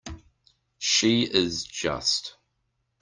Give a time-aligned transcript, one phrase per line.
[0.79, 2.37] She is just.